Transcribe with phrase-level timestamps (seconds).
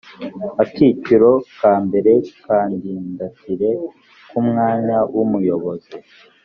[0.63, 1.29] Akiciro
[1.59, 2.11] ka mbere
[2.43, 3.69] Kandidatire
[4.29, 5.93] ku mwanya w ubuyobozi